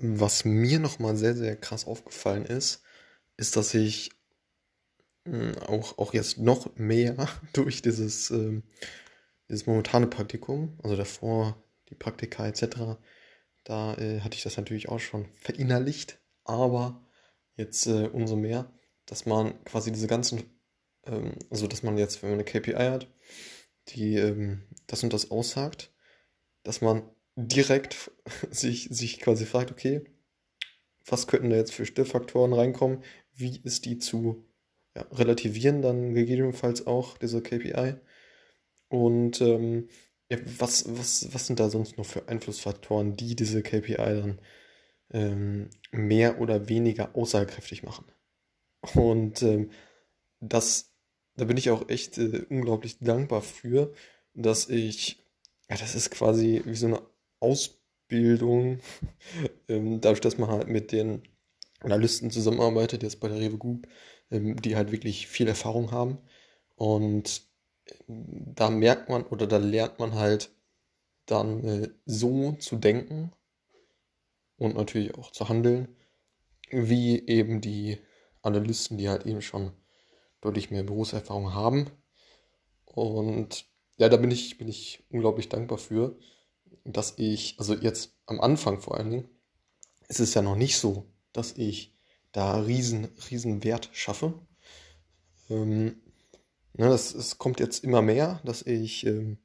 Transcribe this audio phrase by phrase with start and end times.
[0.00, 2.82] Was mir nochmal sehr, sehr krass aufgefallen ist,
[3.36, 4.10] ist, dass ich
[5.24, 8.62] mh, auch, auch jetzt noch mehr durch dieses, ähm,
[9.48, 12.98] dieses momentane Praktikum, also davor die Praktika etc.,
[13.64, 17.04] da äh, hatte ich das natürlich auch schon verinnerlicht, aber
[17.56, 18.72] jetzt äh, umso mehr,
[19.04, 20.44] dass man quasi diese ganzen,
[21.04, 23.06] ähm, also dass man jetzt, wenn man eine KPI hat,
[23.88, 25.92] die ähm, das und das aussagt,
[26.62, 27.02] dass man
[27.48, 28.10] direkt
[28.50, 30.02] sich, sich quasi fragt, okay,
[31.06, 33.02] was könnten da jetzt für Störfaktoren reinkommen?
[33.34, 34.44] Wie ist die zu
[34.96, 37.94] ja, relativieren dann gegebenenfalls auch, diese KPI?
[38.88, 39.88] Und ähm,
[40.30, 44.38] ja, was, was, was sind da sonst noch für Einflussfaktoren, die diese KPI dann
[45.12, 48.06] ähm, mehr oder weniger aussagekräftig machen?
[48.94, 49.70] Und ähm,
[50.40, 50.92] das,
[51.36, 53.92] da bin ich auch echt äh, unglaublich dankbar für,
[54.34, 55.24] dass ich,
[55.68, 57.02] ja, das ist quasi wie so eine
[57.40, 58.80] Ausbildung,
[59.68, 61.22] ähm, dadurch, dass man halt mit den
[61.80, 63.86] Analysten zusammenarbeitet, jetzt bei der Rewe Group,
[64.30, 66.18] ähm, die halt wirklich viel Erfahrung haben.
[66.76, 67.42] Und
[67.86, 70.52] äh, da merkt man oder da lernt man halt
[71.26, 73.32] dann äh, so zu denken
[74.58, 75.96] und natürlich auch zu handeln,
[76.70, 77.98] wie eben die
[78.42, 79.72] Analysten, die halt eben schon
[80.40, 81.90] deutlich mehr Berufserfahrung haben.
[82.86, 83.66] Und
[83.98, 86.18] ja, da bin ich, bin ich unglaublich dankbar für,
[86.92, 89.28] dass ich, also jetzt am Anfang vor allen Dingen,
[90.08, 91.94] ist es ja noch nicht so, dass ich
[92.32, 94.34] da riesen, riesen Wert schaffe.
[95.48, 96.00] Ähm,
[96.74, 99.38] ne, das, es kommt jetzt immer mehr, dass ich, ähm,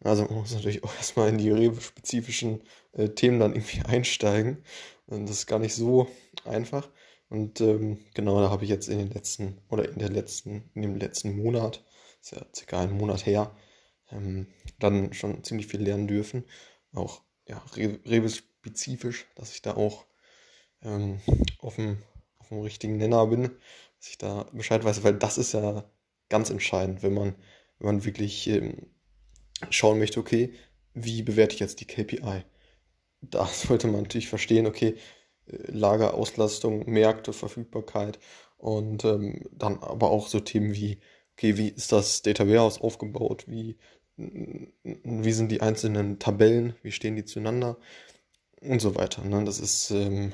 [0.00, 4.64] also man muss natürlich auch erstmal in die rewe-spezifischen äh, Themen dann irgendwie einsteigen.
[5.06, 6.08] Und das ist gar nicht so
[6.44, 6.88] einfach.
[7.28, 10.82] Und ähm, genau, da habe ich jetzt in den letzten, oder in der letzten, in
[10.82, 11.84] dem letzten Monat,
[12.20, 13.54] ist ja circa ein Monat her,
[14.12, 14.46] ähm,
[14.78, 16.44] dann schon ziemlich viel lernen dürfen.
[16.92, 20.06] Auch ja, Rewe-spezifisch, dass ich da auch
[20.82, 21.20] ähm,
[21.58, 22.02] auf, dem,
[22.38, 23.42] auf dem richtigen Nenner bin,
[23.98, 25.84] dass ich da Bescheid weiß, weil das ist ja
[26.28, 27.34] ganz entscheidend, wenn man,
[27.78, 28.86] wenn man wirklich ähm,
[29.68, 30.54] schauen möchte, okay,
[30.94, 32.44] wie bewerte ich jetzt die KPI?
[33.20, 34.96] Da sollte man natürlich verstehen, okay,
[35.46, 38.18] äh, Lagerauslastung, Märkte, Verfügbarkeit
[38.56, 41.00] und ähm, dann aber auch so Themen wie,
[41.32, 43.44] okay, wie ist das Data Warehouse aufgebaut?
[43.46, 43.76] Wie
[44.82, 47.78] wie sind die einzelnen Tabellen, wie stehen die zueinander
[48.60, 49.24] und so weiter.
[49.24, 49.44] Ne?
[49.44, 50.32] Das ist, ähm,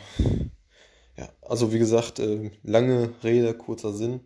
[1.17, 4.21] ja, also wie gesagt, äh, lange Rede, kurzer Sinn.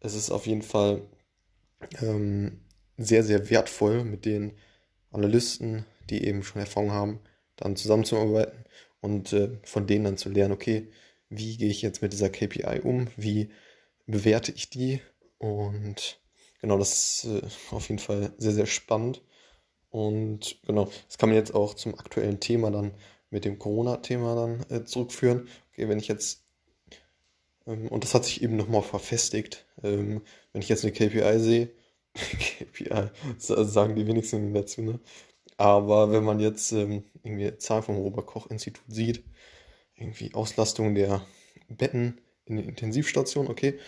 [0.00, 1.02] Es ist auf jeden Fall
[2.02, 2.60] ähm,
[2.96, 4.52] sehr, sehr wertvoll, mit den
[5.10, 7.20] Analysten, die eben schon Erfahrung haben,
[7.56, 8.64] dann zusammenzuarbeiten
[9.00, 10.90] und äh, von denen dann zu lernen, okay,
[11.28, 13.50] wie gehe ich jetzt mit dieser KPI um, wie
[14.06, 15.00] bewerte ich die
[15.38, 16.20] und
[16.60, 19.22] genau, das ist äh, auf jeden Fall sehr, sehr spannend.
[19.90, 22.92] Und genau, das kann man jetzt auch zum aktuellen Thema dann
[23.30, 25.48] mit dem Corona-Thema dann äh, zurückführen.
[25.72, 26.44] Okay, wenn ich jetzt,
[27.66, 30.22] ähm, und das hat sich eben nochmal verfestigt, ähm,
[30.52, 31.70] wenn ich jetzt eine KPI sehe,
[32.14, 35.00] KPI sagen die wenigsten dazu, ne?
[35.58, 39.24] Aber wenn man jetzt ähm, irgendwie Zahlen vom Robert-Koch-Institut sieht,
[39.94, 41.26] irgendwie Auslastung der
[41.68, 43.78] Betten in den Intensivstationen, okay,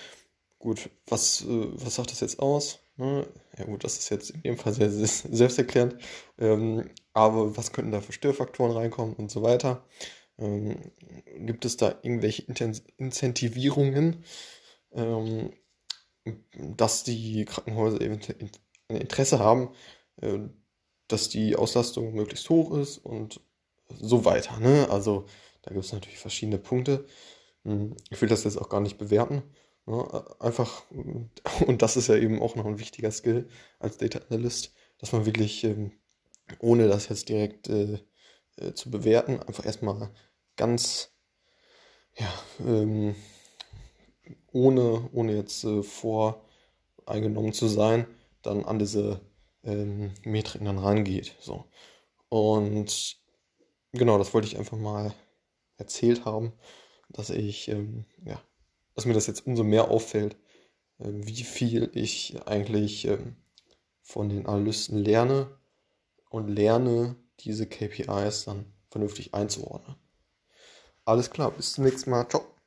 [0.58, 2.80] Gut, was, äh, was sagt das jetzt aus?
[2.96, 3.26] Ne?
[3.56, 5.96] Ja gut, das ist jetzt in dem Fall sehr, sehr selbsterklärend.
[6.38, 9.84] Ähm, aber was könnten da für Störfaktoren reinkommen und so weiter?
[10.38, 10.92] Ähm,
[11.46, 14.24] gibt es da irgendwelche Intens Incentivierungen,
[14.92, 15.52] ähm,
[16.54, 18.20] dass die Krankenhäuser eben
[18.88, 19.70] ein Interesse haben,
[20.20, 20.38] äh,
[21.08, 23.40] dass die Auslastung möglichst hoch ist und
[24.00, 24.58] so weiter.
[24.60, 24.88] Ne?
[24.90, 25.26] Also
[25.62, 27.06] da gibt es natürlich verschiedene Punkte.
[27.64, 29.42] Hm, ich will das jetzt auch gar nicht bewerten.
[29.88, 30.82] Ja, einfach,
[31.66, 35.24] und das ist ja eben auch noch ein wichtiger Skill als Data Analyst, dass man
[35.26, 35.92] wirklich, ähm,
[36.60, 37.98] ohne das jetzt direkt äh,
[38.56, 40.10] äh, zu bewerten, einfach erstmal
[40.56, 41.12] ganz,
[42.18, 42.32] ja,
[42.66, 43.14] ähm,
[44.52, 48.06] ohne, ohne jetzt äh, voreingenommen zu sein,
[48.42, 49.20] dann an diese
[49.64, 51.34] ähm, Metriken dann rangeht.
[51.40, 51.64] So.
[52.28, 53.16] Und
[53.92, 55.14] genau, das wollte ich einfach mal
[55.78, 56.52] erzählt haben,
[57.08, 58.42] dass ich ähm, ja,
[58.98, 60.36] dass mir das jetzt umso mehr auffällt,
[60.98, 63.36] ähm, wie viel ich eigentlich ähm,
[64.02, 65.56] von den Analysten lerne
[66.30, 69.94] und lerne, diese KPIs dann vernünftig einzuordnen.
[71.04, 72.28] Alles klar, bis zum nächsten Mal.
[72.28, 72.57] Ciao.